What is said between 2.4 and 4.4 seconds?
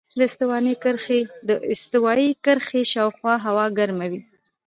کرښې شاوخوا هوا ګرمه وي.